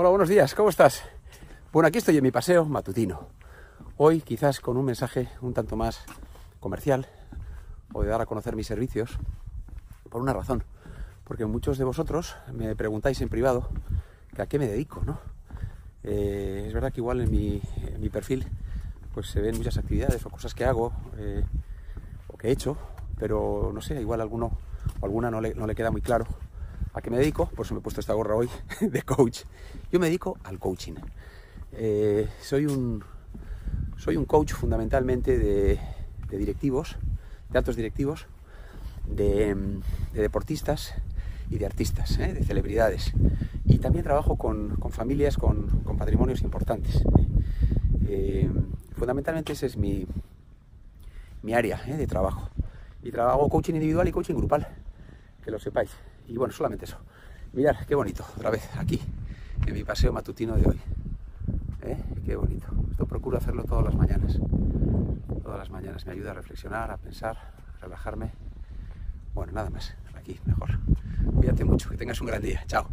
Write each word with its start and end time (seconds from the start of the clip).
Hola, 0.00 0.10
buenos 0.10 0.28
días, 0.28 0.54
¿cómo 0.54 0.68
estás? 0.68 1.02
Bueno, 1.72 1.88
aquí 1.88 1.98
estoy 1.98 2.16
en 2.16 2.22
mi 2.22 2.30
paseo 2.30 2.64
matutino. 2.64 3.30
Hoy 3.96 4.20
quizás 4.20 4.60
con 4.60 4.76
un 4.76 4.84
mensaje 4.84 5.28
un 5.40 5.52
tanto 5.52 5.74
más 5.74 6.04
comercial 6.60 7.08
o 7.92 8.04
de 8.04 8.08
dar 8.08 8.20
a 8.20 8.26
conocer 8.26 8.54
mis 8.54 8.68
servicios 8.68 9.18
por 10.08 10.22
una 10.22 10.32
razón. 10.32 10.62
Porque 11.24 11.46
muchos 11.46 11.78
de 11.78 11.84
vosotros 11.84 12.36
me 12.52 12.76
preguntáis 12.76 13.20
en 13.22 13.28
privado 13.28 13.70
que 14.36 14.42
a 14.42 14.46
qué 14.46 14.60
me 14.60 14.68
dedico, 14.68 15.02
¿no? 15.04 15.18
Eh, 16.04 16.66
es 16.68 16.72
verdad 16.72 16.92
que 16.92 17.00
igual 17.00 17.20
en 17.20 17.32
mi, 17.32 18.08
perfil 18.08 18.46
pues 19.12 19.26
se 19.26 19.40
ven 19.40 19.56
muchas 19.56 19.78
actividades 19.78 20.24
o 20.24 20.30
cosas 20.30 20.54
que 20.54 20.64
hago 20.64 20.92
eh, 21.16 21.42
o 22.28 22.38
que 22.38 22.46
he 22.46 22.50
hecho, 22.52 22.76
pero 23.18 23.72
no 23.74 23.80
sé, 23.80 24.00
igual 24.00 24.20
alguno 24.20 24.56
o 25.00 25.04
alguna 25.04 25.28
no 25.28 25.40
le, 25.40 25.56
no 25.56 25.66
le 25.66 25.74
queda 25.74 25.90
muy 25.90 26.02
claro 26.02 26.24
¿A 26.98 27.00
qué 27.00 27.10
me 27.10 27.18
dedico? 27.18 27.46
Por 27.46 27.64
eso 27.64 27.74
me 27.74 27.78
he 27.78 27.82
puesto 27.84 28.00
esta 28.00 28.12
gorra 28.12 28.34
hoy 28.34 28.50
de 28.80 29.02
coach. 29.02 29.42
Yo 29.92 30.00
me 30.00 30.06
dedico 30.06 30.36
al 30.42 30.58
coaching. 30.58 30.94
Eh, 31.70 32.26
soy, 32.42 32.66
un, 32.66 33.04
soy 33.96 34.16
un 34.16 34.24
coach 34.24 34.52
fundamentalmente 34.52 35.38
de, 35.38 35.78
directivos, 36.28 36.96
de 37.50 37.58
altos 37.58 37.76
directivos, 37.76 38.26
de, 39.06 39.56
deportistas 40.12 40.94
y 41.48 41.58
de 41.58 41.66
artistas, 41.66 42.18
¿eh? 42.18 42.34
de 42.34 42.42
celebridades. 42.42 43.12
Y 43.64 43.78
también 43.78 44.02
trabajo 44.02 44.34
con, 44.34 44.76
familias 44.90 45.38
con, 45.38 45.68
patrimonios 45.96 46.42
importantes. 46.42 47.04
¿eh? 48.08 48.50
fundamentalmente 48.96 49.52
ese 49.52 49.66
es 49.66 49.76
mi, 49.76 50.04
mi 51.44 51.54
área 51.54 51.80
de 51.80 52.08
trabajo. 52.08 52.50
Y 53.04 53.12
trabajo 53.12 53.48
coaching 53.48 53.74
individual 53.74 54.08
y 54.08 54.10
coaching 54.10 54.34
grupal, 54.34 54.66
que 55.44 55.52
lo 55.52 55.60
sepáis. 55.60 55.90
Y 56.28 56.36
bueno, 56.36 56.52
solamente 56.52 56.84
eso. 56.84 56.98
Mirad, 57.52 57.76
qué 57.86 57.94
bonito, 57.94 58.24
otra 58.36 58.50
vez 58.50 58.68
aquí, 58.76 59.00
en 59.66 59.74
mi 59.74 59.82
paseo 59.82 60.12
matutino 60.12 60.54
de 60.56 60.68
hoy. 60.68 60.80
¿Eh? 61.82 61.96
Qué 62.24 62.36
bonito. 62.36 62.66
Esto 62.90 63.06
procuro 63.06 63.38
hacerlo 63.38 63.64
todas 63.64 63.84
las 63.84 63.94
mañanas. 63.94 64.38
Todas 65.42 65.58
las 65.58 65.70
mañanas 65.70 66.04
me 66.04 66.12
ayuda 66.12 66.32
a 66.32 66.34
reflexionar, 66.34 66.90
a 66.90 66.98
pensar, 66.98 67.36
a 67.36 67.80
relajarme. 67.80 68.30
Bueno, 69.34 69.52
nada 69.52 69.70
más. 69.70 69.94
Aquí, 70.14 70.38
mejor. 70.44 70.78
Cuídate 71.36 71.64
mucho, 71.64 71.88
que 71.88 71.96
tengas 71.96 72.20
un 72.20 72.26
gran 72.26 72.42
día. 72.42 72.62
Chao. 72.66 72.88